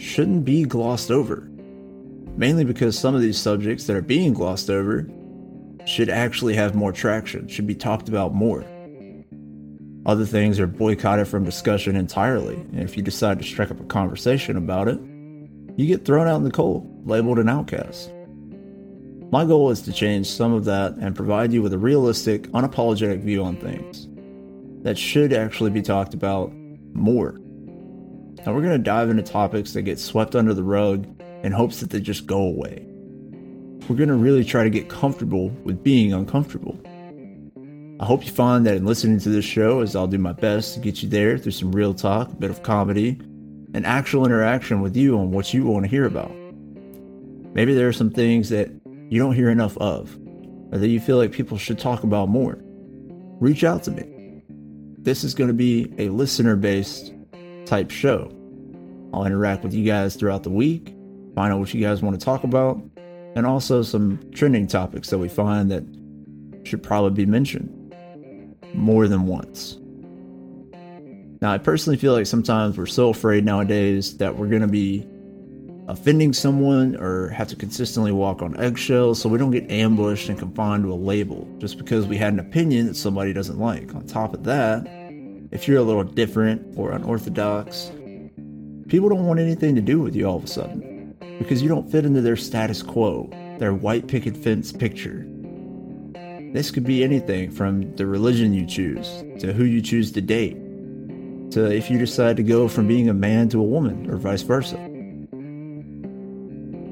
shouldn't 0.00 0.44
be 0.44 0.64
glossed 0.64 1.10
over. 1.10 1.46
Mainly 2.36 2.64
because 2.64 2.98
some 2.98 3.14
of 3.14 3.20
these 3.20 3.38
subjects 3.38 3.86
that 3.86 3.96
are 3.96 4.02
being 4.02 4.32
glossed 4.32 4.70
over 4.70 5.06
should 5.84 6.08
actually 6.08 6.54
have 6.54 6.74
more 6.74 6.92
traction, 6.92 7.46
should 7.48 7.66
be 7.66 7.74
talked 7.74 8.08
about 8.08 8.34
more. 8.34 8.64
Other 10.06 10.24
things 10.24 10.58
are 10.58 10.66
boycotted 10.66 11.28
from 11.28 11.44
discussion 11.44 11.96
entirely, 11.96 12.54
and 12.54 12.80
if 12.80 12.96
you 12.96 13.02
decide 13.02 13.38
to 13.38 13.44
strike 13.44 13.70
up 13.70 13.80
a 13.80 13.84
conversation 13.84 14.56
about 14.56 14.88
it, 14.88 14.98
you 15.76 15.86
get 15.86 16.04
thrown 16.04 16.26
out 16.26 16.36
in 16.36 16.44
the 16.44 16.50
cold, 16.50 17.06
labeled 17.06 17.38
an 17.38 17.48
outcast. 17.48 18.10
My 19.30 19.44
goal 19.44 19.70
is 19.70 19.82
to 19.82 19.92
change 19.92 20.26
some 20.26 20.52
of 20.52 20.64
that 20.64 20.94
and 20.94 21.14
provide 21.14 21.52
you 21.52 21.62
with 21.62 21.74
a 21.74 21.78
realistic, 21.78 22.44
unapologetic 22.48 23.20
view 23.20 23.44
on 23.44 23.56
things 23.56 24.08
that 24.82 24.96
should 24.96 25.32
actually 25.32 25.70
be 25.70 25.82
talked 25.82 26.14
about 26.14 26.50
more. 26.94 27.38
Now, 28.44 28.54
we're 28.54 28.62
going 28.62 28.82
to 28.82 28.90
uh, 28.90 28.94
dive 28.94 29.10
into 29.10 29.22
topics 29.22 29.72
that 29.74 29.82
get 29.82 29.98
swept 29.98 30.34
under 30.34 30.54
the 30.54 30.62
rug 30.62 31.06
in 31.42 31.52
hopes 31.52 31.80
that 31.80 31.90
they 31.90 32.00
just 32.00 32.26
go 32.26 32.38
away. 32.38 32.86
We're 33.88 33.96
going 33.96 34.08
to 34.08 34.14
really 34.14 34.44
try 34.44 34.64
to 34.64 34.70
get 34.70 34.88
comfortable 34.88 35.48
with 35.64 35.82
being 35.82 36.12
uncomfortable. 36.12 36.78
I 38.00 38.06
hope 38.06 38.24
you 38.24 38.32
find 38.32 38.64
that 38.66 38.76
in 38.76 38.86
listening 38.86 39.18
to 39.20 39.28
this 39.28 39.44
show, 39.44 39.80
as 39.80 39.94
I'll 39.94 40.06
do 40.06 40.16
my 40.16 40.32
best 40.32 40.74
to 40.74 40.80
get 40.80 41.02
you 41.02 41.08
there 41.08 41.36
through 41.36 41.52
some 41.52 41.72
real 41.72 41.92
talk, 41.92 42.32
a 42.32 42.36
bit 42.36 42.50
of 42.50 42.62
comedy, 42.62 43.18
and 43.74 43.84
actual 43.84 44.24
interaction 44.24 44.80
with 44.80 44.96
you 44.96 45.18
on 45.18 45.32
what 45.32 45.52
you 45.52 45.66
want 45.66 45.84
to 45.84 45.90
hear 45.90 46.06
about. 46.06 46.34
Maybe 47.52 47.74
there 47.74 47.88
are 47.88 47.92
some 47.92 48.10
things 48.10 48.48
that 48.48 48.70
you 49.10 49.18
don't 49.18 49.34
hear 49.34 49.50
enough 49.50 49.76
of, 49.78 50.16
or 50.72 50.78
that 50.78 50.88
you 50.88 50.98
feel 50.98 51.18
like 51.18 51.32
people 51.32 51.58
should 51.58 51.78
talk 51.78 52.02
about 52.04 52.28
more. 52.28 52.58
Reach 53.38 53.64
out 53.64 53.82
to 53.82 53.90
me. 53.90 54.42
This 54.98 55.24
is 55.24 55.34
going 55.34 55.48
to 55.48 55.54
be 55.54 55.92
a 55.98 56.08
listener 56.08 56.56
based 56.56 57.12
type 57.70 57.90
show. 57.90 58.30
I'll 59.14 59.24
interact 59.24 59.62
with 59.62 59.72
you 59.72 59.84
guys 59.84 60.16
throughout 60.16 60.42
the 60.42 60.50
week, 60.50 60.92
find 61.36 61.52
out 61.52 61.60
what 61.60 61.72
you 61.72 61.80
guys 61.80 62.02
want 62.02 62.18
to 62.18 62.24
talk 62.24 62.42
about, 62.42 62.82
and 63.36 63.46
also 63.46 63.82
some 63.82 64.18
trending 64.32 64.66
topics 64.66 65.08
that 65.10 65.18
we 65.18 65.28
find 65.28 65.70
that 65.70 65.84
should 66.66 66.82
probably 66.82 67.24
be 67.24 67.30
mentioned 67.30 67.94
more 68.74 69.06
than 69.06 69.26
once. 69.26 69.78
Now, 71.40 71.52
I 71.52 71.58
personally 71.58 71.96
feel 71.96 72.12
like 72.12 72.26
sometimes 72.26 72.76
we're 72.76 72.86
so 72.86 73.08
afraid 73.08 73.44
nowadays 73.44 74.16
that 74.18 74.36
we're 74.36 74.48
going 74.48 74.62
to 74.62 74.68
be 74.68 75.06
offending 75.88 76.32
someone 76.32 76.96
or 76.96 77.28
have 77.30 77.48
to 77.48 77.56
consistently 77.56 78.12
walk 78.12 78.42
on 78.42 78.58
eggshells 78.60 79.20
so 79.20 79.28
we 79.28 79.38
don't 79.38 79.50
get 79.52 79.68
ambushed 79.70 80.28
and 80.28 80.38
confined 80.38 80.82
to 80.82 80.92
a 80.92 80.94
label 80.94 81.48
just 81.58 81.78
because 81.78 82.06
we 82.06 82.16
had 82.16 82.32
an 82.32 82.40
opinion 82.40 82.86
that 82.86 82.96
somebody 82.96 83.32
doesn't 83.32 83.58
like. 83.58 83.94
On 83.94 84.04
top 84.06 84.34
of 84.34 84.44
that, 84.44 84.86
if 85.50 85.66
you're 85.66 85.78
a 85.78 85.82
little 85.82 86.04
different 86.04 86.78
or 86.78 86.92
unorthodox, 86.92 87.90
people 88.88 89.08
don't 89.08 89.26
want 89.26 89.40
anything 89.40 89.74
to 89.74 89.80
do 89.80 90.00
with 90.00 90.14
you 90.14 90.26
all 90.26 90.36
of 90.36 90.44
a 90.44 90.48
sudden 90.48 91.16
because 91.38 91.62
you 91.62 91.68
don't 91.68 91.90
fit 91.90 92.04
into 92.04 92.20
their 92.20 92.36
status 92.36 92.82
quo, 92.82 93.28
their 93.58 93.74
white 93.74 94.06
picket 94.06 94.36
fence 94.36 94.72
picture. 94.72 95.26
This 96.52 96.70
could 96.70 96.84
be 96.84 97.04
anything 97.04 97.50
from 97.50 97.94
the 97.96 98.06
religion 98.06 98.52
you 98.52 98.66
choose 98.66 99.24
to 99.40 99.52
who 99.52 99.64
you 99.64 99.80
choose 99.80 100.12
to 100.12 100.20
date 100.20 100.56
to 101.52 101.64
if 101.70 101.90
you 101.90 101.98
decide 101.98 102.36
to 102.36 102.42
go 102.42 102.68
from 102.68 102.86
being 102.86 103.08
a 103.08 103.14
man 103.14 103.48
to 103.48 103.58
a 103.58 103.62
woman 103.62 104.08
or 104.10 104.16
vice 104.16 104.42
versa 104.42 104.76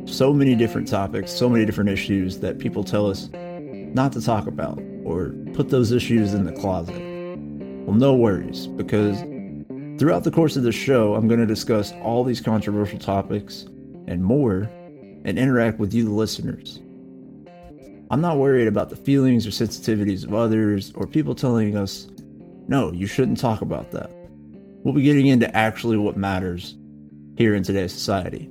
so 0.09 0.33
many 0.33 0.55
different 0.55 0.89
topics, 0.89 1.31
so 1.31 1.49
many 1.49 1.65
different 1.65 1.91
issues 1.91 2.39
that 2.41 2.59
people 2.59 2.83
tell 2.83 3.07
us 3.09 3.29
not 3.33 4.13
to 4.13 4.23
talk 4.23 4.47
about 4.47 4.83
or 5.05 5.35
put 5.53 5.69
those 5.69 5.93
issues 5.93 6.35
in 6.35 6.45
the 6.45 6.53
closet. 6.53 7.08
Well, 7.89 7.97
no 7.97 8.13
worries, 8.13 8.67
because 8.67 9.19
throughout 9.99 10.23
the 10.23 10.31
course 10.31 10.57
of 10.57 10.63
the 10.63 10.73
show, 10.73 11.15
I'm 11.15 11.27
going 11.27 11.41
to 11.41 11.47
discuss 11.47 11.95
all 12.03 12.23
these 12.23 12.39
controversial 12.39 12.99
topics 12.99 13.63
and 14.07 14.23
more 14.23 14.71
and 15.25 15.39
interact 15.39 15.79
with 15.79 15.95
you, 15.95 16.05
the 16.05 16.11
listeners. 16.11 16.81
I'm 18.11 18.21
not 18.21 18.37
worried 18.37 18.69
about 18.69 18.91
the 18.91 18.97
feelings 18.97 19.47
or 19.47 19.51
sensitivities 19.51 20.23
of 20.23 20.35
others 20.35 20.93
or 20.97 21.07
people 21.07 21.35
telling 21.35 21.79
us, 21.79 22.09
no, 22.67 22.93
you 22.93 23.07
shouldn't 23.07 23.41
talk 23.41 23.63
about 23.63 23.91
that. 23.93 24.11
We'll 24.85 24.93
be 24.93 25.01
getting 25.01 25.29
into 25.29 25.57
actually 25.57 25.97
what 25.97 26.15
matters 26.15 26.77
here 27.39 27.55
in 27.55 27.63
today's 27.63 27.95
society 27.95 28.51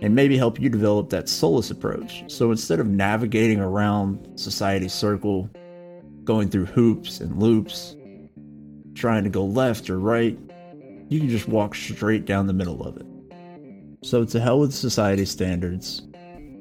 and 0.00 0.14
maybe 0.14 0.38
help 0.38 0.58
you 0.58 0.70
develop 0.70 1.10
that 1.10 1.28
soulless 1.28 1.70
approach. 1.70 2.24
So 2.28 2.50
instead 2.50 2.80
of 2.80 2.86
navigating 2.86 3.60
around 3.60 4.26
society's 4.40 4.94
circle, 4.94 5.50
going 6.24 6.48
through 6.48 6.64
hoops 6.64 7.20
and 7.20 7.38
loops, 7.38 7.94
trying 8.94 9.24
to 9.24 9.30
go 9.30 9.44
left 9.44 9.90
or 9.90 9.98
right, 9.98 10.38
you 11.08 11.18
can 11.20 11.28
just 11.28 11.48
walk 11.48 11.74
straight 11.74 12.24
down 12.24 12.46
the 12.46 12.52
middle 12.52 12.86
of 12.86 12.96
it. 12.96 13.06
So, 14.02 14.24
to 14.24 14.40
hell 14.40 14.58
with 14.58 14.74
society 14.74 15.24
standards, 15.24 16.02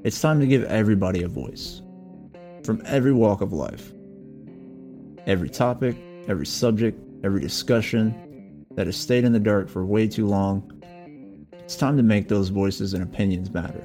it's 0.03 0.19
time 0.19 0.39
to 0.39 0.47
give 0.47 0.63
everybody 0.65 1.23
a 1.23 1.27
voice 1.27 1.81
from 2.63 2.81
every 2.85 3.13
walk 3.13 3.41
of 3.41 3.53
life. 3.53 3.91
Every 5.25 5.49
topic, 5.49 5.95
every 6.27 6.45
subject, 6.45 6.99
every 7.23 7.41
discussion 7.41 8.65
that 8.75 8.87
has 8.87 8.97
stayed 8.97 9.23
in 9.23 9.33
the 9.33 9.39
dark 9.39 9.69
for 9.69 9.85
way 9.85 10.07
too 10.07 10.27
long 10.27 10.81
it's 11.71 11.79
time 11.79 11.95
to 11.95 12.03
make 12.03 12.27
those 12.27 12.49
voices 12.49 12.93
and 12.93 13.01
opinions 13.01 13.49
matter. 13.53 13.81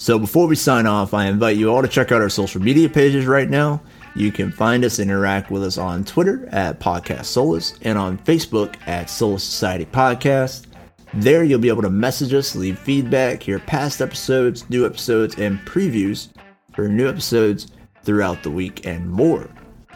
So 0.00 0.18
before 0.18 0.46
we 0.46 0.56
sign 0.56 0.86
off, 0.86 1.12
I 1.12 1.26
invite 1.26 1.58
you 1.58 1.70
all 1.70 1.82
to 1.82 1.86
check 1.86 2.10
out 2.10 2.22
our 2.22 2.30
social 2.30 2.62
media 2.62 2.88
pages 2.88 3.26
right 3.26 3.50
now. 3.50 3.82
You 4.16 4.32
can 4.32 4.50
find 4.50 4.82
us 4.82 4.98
and 4.98 5.10
interact 5.10 5.50
with 5.50 5.62
us 5.62 5.76
on 5.76 6.06
Twitter 6.06 6.48
at 6.52 6.80
Podcast 6.80 7.26
Solus 7.26 7.74
and 7.82 7.98
on 7.98 8.16
Facebook 8.16 8.76
at 8.86 9.10
Solus 9.10 9.44
Society 9.44 9.84
Podcast. 9.84 10.68
There, 11.12 11.44
you'll 11.44 11.58
be 11.58 11.68
able 11.68 11.82
to 11.82 11.90
message 11.90 12.32
us, 12.32 12.56
leave 12.56 12.78
feedback, 12.78 13.42
hear 13.42 13.58
past 13.58 14.00
episodes, 14.00 14.68
new 14.70 14.86
episodes, 14.86 15.38
and 15.38 15.58
previews 15.66 16.28
for 16.72 16.88
new 16.88 17.06
episodes 17.06 17.66
throughout 18.02 18.42
the 18.42 18.50
week 18.50 18.86
and 18.86 19.06
more. 19.06 19.50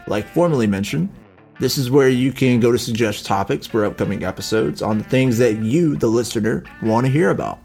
Like 0.05 0.27
formerly 0.27 0.67
mentioned, 0.67 1.09
this 1.59 1.79
is 1.79 1.89
where 1.89 2.09
you 2.09 2.31
can 2.31 2.59
go 2.59 2.71
to 2.71 2.77
suggest 2.77 3.25
topics 3.25 3.65
for 3.65 3.83
upcoming 3.83 4.23
episodes 4.23 4.83
on 4.83 4.99
the 4.99 5.03
things 5.05 5.39
that 5.39 5.63
you, 5.63 5.95
the 5.95 6.05
listener, 6.05 6.63
want 6.83 7.07
to 7.07 7.11
hear 7.11 7.31
about. 7.31 7.57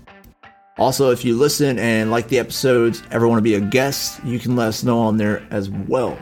Also, 0.80 1.10
if 1.10 1.26
you 1.26 1.36
listen 1.36 1.78
and 1.78 2.10
like 2.10 2.28
the 2.28 2.38
episodes, 2.38 3.02
ever 3.10 3.28
want 3.28 3.38
to 3.38 3.42
be 3.42 3.54
a 3.54 3.60
guest, 3.60 4.18
you 4.24 4.38
can 4.38 4.56
let 4.56 4.68
us 4.68 4.82
know 4.82 4.98
on 4.98 5.18
there 5.18 5.46
as 5.50 5.68
well. 5.68 6.18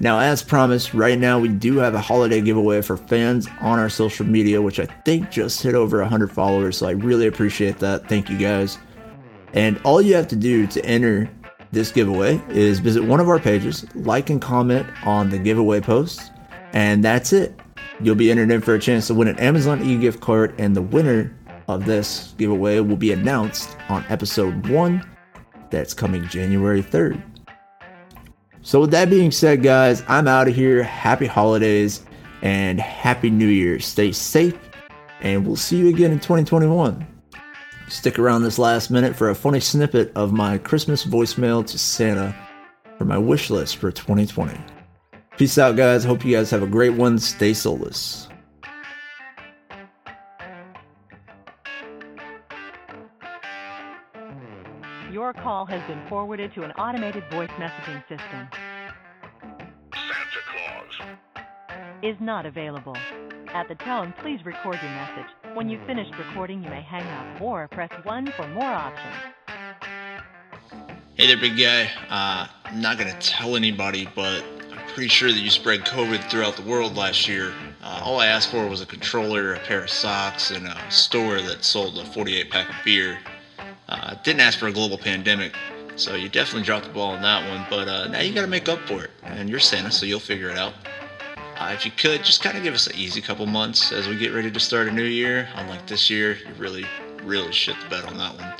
Now, 0.00 0.20
as 0.20 0.42
promised, 0.42 0.92
right 0.92 1.18
now 1.18 1.38
we 1.38 1.48
do 1.48 1.78
have 1.78 1.94
a 1.94 2.00
holiday 2.00 2.42
giveaway 2.42 2.82
for 2.82 2.98
fans 2.98 3.48
on 3.62 3.78
our 3.78 3.88
social 3.88 4.26
media, 4.26 4.60
which 4.60 4.78
I 4.78 4.84
think 5.06 5.30
just 5.30 5.62
hit 5.62 5.74
over 5.74 6.00
100 6.00 6.30
followers. 6.30 6.76
So 6.76 6.86
I 6.86 6.90
really 6.90 7.26
appreciate 7.26 7.78
that. 7.78 8.06
Thank 8.06 8.28
you 8.28 8.36
guys. 8.36 8.76
And 9.54 9.80
all 9.82 10.02
you 10.02 10.14
have 10.14 10.28
to 10.28 10.36
do 10.36 10.66
to 10.66 10.84
enter 10.84 11.30
this 11.72 11.90
giveaway 11.90 12.38
is 12.50 12.80
visit 12.80 13.02
one 13.02 13.20
of 13.20 13.30
our 13.30 13.38
pages, 13.38 13.86
like 13.94 14.28
and 14.28 14.42
comment 14.42 14.86
on 15.06 15.30
the 15.30 15.38
giveaway 15.38 15.80
post, 15.80 16.30
and 16.74 17.02
that's 17.02 17.32
it. 17.32 17.58
You'll 18.02 18.14
be 18.14 18.30
entered 18.30 18.50
in 18.50 18.60
for 18.60 18.74
a 18.74 18.78
chance 18.78 19.06
to 19.06 19.14
win 19.14 19.28
an 19.28 19.38
Amazon 19.38 19.82
e 19.82 19.96
gift 19.96 20.20
card, 20.20 20.54
and 20.58 20.76
the 20.76 20.82
winner 20.82 21.34
of 21.68 21.84
this 21.84 22.34
giveaway 22.38 22.80
will 22.80 22.96
be 22.96 23.12
announced 23.12 23.76
on 23.88 24.04
episode 24.08 24.68
one 24.68 25.08
that's 25.70 25.94
coming 25.94 26.26
January 26.28 26.82
3rd. 26.82 27.22
So, 28.62 28.80
with 28.80 28.90
that 28.90 29.10
being 29.10 29.30
said, 29.30 29.62
guys, 29.62 30.02
I'm 30.08 30.26
out 30.26 30.48
of 30.48 30.54
here. 30.54 30.82
Happy 30.82 31.26
holidays 31.26 32.04
and 32.42 32.80
Happy 32.80 33.30
New 33.30 33.46
Year. 33.46 33.78
Stay 33.78 34.10
safe, 34.12 34.58
and 35.20 35.46
we'll 35.46 35.56
see 35.56 35.76
you 35.76 35.88
again 35.88 36.10
in 36.10 36.18
2021. 36.18 37.06
Stick 37.88 38.18
around 38.18 38.42
this 38.42 38.58
last 38.58 38.90
minute 38.90 39.14
for 39.14 39.30
a 39.30 39.34
funny 39.34 39.60
snippet 39.60 40.10
of 40.16 40.32
my 40.32 40.58
Christmas 40.58 41.04
voicemail 41.04 41.64
to 41.64 41.78
Santa 41.78 42.34
for 42.98 43.04
my 43.04 43.18
wish 43.18 43.50
list 43.50 43.76
for 43.76 43.92
2020. 43.92 44.58
Peace 45.36 45.58
out, 45.58 45.76
guys. 45.76 46.02
Hope 46.02 46.24
you 46.24 46.34
guys 46.34 46.50
have 46.50 46.62
a 46.62 46.66
great 46.66 46.94
one. 46.94 47.18
Stay 47.18 47.54
soulless. 47.54 48.26
Your 55.16 55.32
call 55.32 55.64
has 55.64 55.80
been 55.88 56.06
forwarded 56.10 56.52
to 56.56 56.62
an 56.64 56.72
automated 56.72 57.24
voice 57.30 57.48
messaging 57.56 58.02
system. 58.06 58.48
Santa 59.94 60.42
Claus 60.44 61.46
is 62.02 62.16
not 62.20 62.44
available. 62.44 62.94
At 63.54 63.66
the 63.66 63.76
tone, 63.76 64.12
please 64.20 64.44
record 64.44 64.78
your 64.82 64.90
message. 64.90 65.24
When 65.54 65.70
you've 65.70 65.86
finished 65.86 66.12
recording, 66.18 66.62
you 66.62 66.68
may 66.68 66.82
hang 66.82 67.02
up 67.02 67.40
or 67.40 67.66
press 67.68 67.88
1 68.02 68.32
for 68.36 68.46
more 68.48 68.64
options. 68.64 69.14
Hey 71.14 71.28
there, 71.28 71.38
big 71.38 71.56
guy. 71.56 71.90
Uh, 72.10 72.46
I'm 72.66 72.82
not 72.82 72.98
going 72.98 73.10
to 73.10 73.18
tell 73.18 73.56
anybody, 73.56 74.06
but 74.14 74.44
I'm 74.70 74.86
pretty 74.88 75.08
sure 75.08 75.32
that 75.32 75.40
you 75.40 75.48
spread 75.48 75.86
COVID 75.86 76.28
throughout 76.30 76.56
the 76.56 76.62
world 76.62 76.94
last 76.94 77.26
year. 77.26 77.54
Uh, 77.82 78.02
all 78.04 78.20
I 78.20 78.26
asked 78.26 78.50
for 78.50 78.68
was 78.68 78.82
a 78.82 78.86
controller, 78.86 79.54
a 79.54 79.60
pair 79.60 79.82
of 79.82 79.88
socks, 79.88 80.50
and 80.50 80.66
a 80.66 80.90
store 80.90 81.40
that 81.40 81.64
sold 81.64 81.96
a 81.96 82.04
48 82.04 82.50
pack 82.50 82.68
of 82.68 82.76
beer. 82.84 83.18
Uh, 83.88 84.14
didn't 84.22 84.40
ask 84.40 84.58
for 84.58 84.66
a 84.66 84.72
global 84.72 84.98
pandemic, 84.98 85.54
so 85.94 86.14
you 86.14 86.28
definitely 86.28 86.64
dropped 86.64 86.86
the 86.86 86.92
ball 86.92 87.12
on 87.12 87.22
that 87.22 87.48
one. 87.48 87.66
But 87.70 87.88
uh, 87.88 88.08
now 88.08 88.20
you 88.20 88.34
got 88.34 88.42
to 88.42 88.46
make 88.46 88.68
up 88.68 88.80
for 88.80 89.04
it, 89.04 89.10
and 89.22 89.48
you're 89.48 89.60
Santa, 89.60 89.90
so 89.90 90.06
you'll 90.06 90.20
figure 90.20 90.50
it 90.50 90.58
out. 90.58 90.74
Uh, 91.58 91.70
if 91.72 91.86
you 91.86 91.90
could, 91.92 92.22
just 92.22 92.42
kind 92.42 92.56
of 92.56 92.62
give 92.62 92.74
us 92.74 92.86
an 92.86 92.94
easy 92.96 93.20
couple 93.22 93.46
months 93.46 93.90
as 93.90 94.08
we 94.08 94.16
get 94.16 94.34
ready 94.34 94.50
to 94.50 94.60
start 94.60 94.88
a 94.88 94.92
new 94.92 95.04
year. 95.04 95.48
Unlike 95.54 95.86
this 95.86 96.10
year, 96.10 96.36
you 96.36 96.52
really, 96.58 96.84
really 97.22 97.52
shit 97.52 97.76
the 97.80 97.88
bed 97.88 98.04
on 98.04 98.18
that 98.18 98.34
one. 98.36 98.52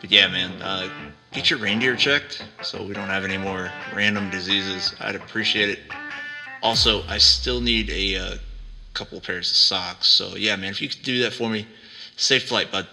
But 0.00 0.10
yeah, 0.10 0.28
man, 0.28 0.50
uh, 0.60 0.90
get 1.32 1.48
your 1.48 1.58
reindeer 1.58 1.96
checked 1.96 2.44
so 2.62 2.84
we 2.84 2.92
don't 2.92 3.08
have 3.08 3.24
any 3.24 3.38
more 3.38 3.70
random 3.94 4.28
diseases. 4.28 4.94
I'd 5.00 5.14
appreciate 5.14 5.70
it. 5.70 5.78
Also, 6.62 7.04
I 7.04 7.18
still 7.18 7.60
need 7.60 7.88
a 7.90 8.16
uh, 8.16 8.36
couple 8.92 9.20
pairs 9.20 9.50
of 9.50 9.56
socks. 9.56 10.06
So 10.08 10.36
yeah, 10.36 10.56
man, 10.56 10.70
if 10.70 10.82
you 10.82 10.88
could 10.88 11.02
do 11.02 11.22
that 11.22 11.32
for 11.32 11.48
me, 11.48 11.66
safe 12.16 12.48
flight, 12.48 12.70
bud. 12.70 12.86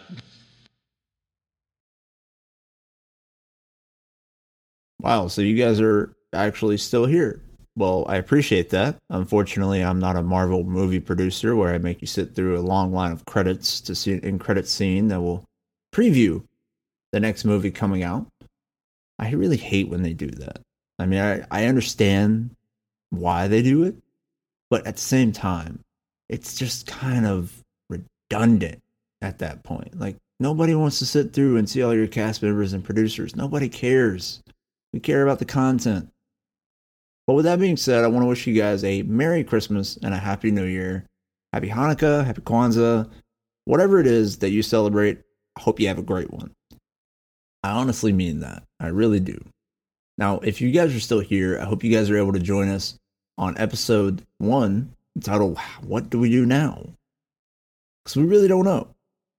Wow, 5.03 5.27
so 5.27 5.41
you 5.41 5.55
guys 5.55 5.81
are 5.81 6.15
actually 6.31 6.77
still 6.77 7.05
here. 7.05 7.41
Well, 7.75 8.05
I 8.07 8.15
appreciate 8.15 8.69
that. 8.69 8.95
Unfortunately, 9.09 9.83
I'm 9.83 9.99
not 9.99 10.15
a 10.15 10.23
Marvel 10.23 10.63
movie 10.63 11.01
producer 11.01 11.55
where 11.55 11.73
I 11.73 11.77
make 11.77 12.01
you 12.01 12.07
sit 12.07 12.33
through 12.33 12.57
a 12.57 12.61
long 12.61 12.93
line 12.93 13.11
of 13.11 13.25
credits 13.25 13.81
to 13.81 13.95
see 13.95 14.13
an 14.13 14.19
in 14.19 14.39
credit 14.39 14.67
scene 14.67 15.09
that 15.09 15.19
will 15.19 15.43
preview 15.93 16.41
the 17.11 17.19
next 17.19 17.43
movie 17.43 17.71
coming 17.71 18.03
out. 18.03 18.27
I 19.19 19.31
really 19.31 19.57
hate 19.57 19.89
when 19.89 20.03
they 20.03 20.13
do 20.13 20.27
that. 20.27 20.61
I 20.99 21.05
mean, 21.05 21.19
I, 21.19 21.45
I 21.51 21.65
understand 21.65 22.55
why 23.09 23.47
they 23.47 23.61
do 23.61 23.83
it, 23.83 23.95
but 24.69 24.87
at 24.87 24.95
the 24.95 25.01
same 25.01 25.31
time, 25.31 25.79
it's 26.29 26.55
just 26.55 26.87
kind 26.87 27.25
of 27.25 27.51
redundant 27.89 28.81
at 29.21 29.39
that 29.39 29.63
point. 29.63 29.99
Like, 29.99 30.15
Nobody 30.39 30.75
wants 30.75 30.99
to 30.99 31.05
sit 31.05 31.31
through 31.31 31.55
and 31.55 31.69
see 31.69 31.81
all 31.83 31.93
your 31.93 32.05
cast 32.05 32.43
members 32.43 32.73
and 32.73 32.83
producers. 32.83 33.33
Nobody 33.33 33.69
cares. 33.69 34.41
We 34.93 34.99
care 34.99 35.23
about 35.23 35.39
the 35.39 35.45
content. 35.45 36.09
But 37.25 37.33
with 37.33 37.45
that 37.45 37.59
being 37.59 37.77
said, 37.77 38.03
I 38.03 38.07
want 38.07 38.23
to 38.23 38.27
wish 38.27 38.45
you 38.45 38.53
guys 38.53 38.83
a 38.83 39.01
Merry 39.03 39.43
Christmas 39.43 39.97
and 39.97 40.13
a 40.13 40.17
Happy 40.17 40.51
New 40.51 40.65
Year. 40.65 41.07
Happy 41.51 41.69
Hanukkah, 41.69 42.25
Happy 42.25 42.41
Kwanzaa, 42.41 43.09
whatever 43.65 43.99
it 43.99 44.07
is 44.07 44.37
that 44.39 44.51
you 44.51 44.61
celebrate. 44.61 45.19
I 45.57 45.61
hope 45.61 45.79
you 45.79 45.87
have 45.87 45.99
a 45.99 46.03
great 46.03 46.31
one. 46.31 46.51
I 47.63 47.71
honestly 47.71 48.11
mean 48.11 48.39
that. 48.41 48.63
I 48.79 48.87
really 48.87 49.19
do. 49.19 49.43
Now, 50.17 50.39
if 50.39 50.61
you 50.61 50.71
guys 50.71 50.95
are 50.95 50.99
still 50.99 51.21
here, 51.21 51.59
I 51.59 51.65
hope 51.65 51.83
you 51.83 51.91
guys 51.91 52.09
are 52.09 52.17
able 52.17 52.33
to 52.33 52.39
join 52.39 52.67
us 52.67 52.99
on 53.37 53.57
episode 53.57 54.25
one 54.37 54.93
entitled 55.15 55.57
What 55.81 56.09
Do 56.09 56.19
We 56.19 56.29
Do 56.29 56.45
Now? 56.45 56.85
Because 58.03 58.17
we 58.17 58.23
really 58.23 58.47
don't 58.47 58.65
know. 58.65 58.89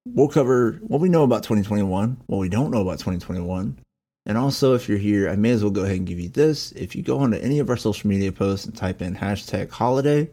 We'll 0.06 0.28
cover 0.28 0.80
what 0.82 1.00
we 1.00 1.08
know 1.08 1.22
about 1.22 1.42
2021, 1.42 2.22
what 2.26 2.38
we 2.38 2.48
don't 2.48 2.70
know 2.70 2.80
about 2.80 2.98
2021. 2.98 3.78
And 4.26 4.38
also, 4.38 4.74
if 4.74 4.88
you're 4.88 4.98
here, 4.98 5.28
I 5.28 5.36
may 5.36 5.50
as 5.50 5.62
well 5.62 5.70
go 5.70 5.82
ahead 5.84 5.98
and 5.98 6.06
give 6.06 6.18
you 6.18 6.30
this. 6.30 6.72
If 6.72 6.96
you 6.96 7.02
go 7.02 7.18
onto 7.18 7.36
any 7.36 7.58
of 7.58 7.68
our 7.68 7.76
social 7.76 8.08
media 8.08 8.32
posts 8.32 8.64
and 8.64 8.74
type 8.74 9.02
in 9.02 9.14
hashtag 9.14 9.70
holiday, 9.70 10.30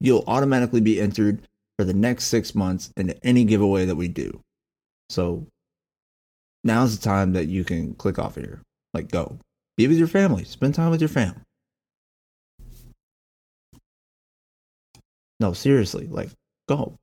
you'll 0.00 0.24
automatically 0.26 0.80
be 0.80 1.00
entered 1.00 1.42
for 1.78 1.84
the 1.84 1.94
next 1.94 2.24
six 2.24 2.54
months 2.54 2.92
into 2.96 3.16
any 3.26 3.44
giveaway 3.44 3.84
that 3.86 3.96
we 3.96 4.08
do. 4.08 4.40
So 5.10 5.46
now's 6.62 6.96
the 6.96 7.04
time 7.04 7.32
that 7.32 7.46
you 7.46 7.64
can 7.64 7.94
click 7.94 8.18
off 8.18 8.36
here. 8.36 8.60
Like, 8.94 9.10
go. 9.10 9.38
Be 9.76 9.88
with 9.88 9.98
your 9.98 10.08
family. 10.08 10.44
Spend 10.44 10.74
time 10.74 10.90
with 10.90 11.00
your 11.00 11.08
family. 11.08 11.40
No, 15.40 15.52
seriously, 15.52 16.06
like, 16.08 16.30
go. 16.68 16.94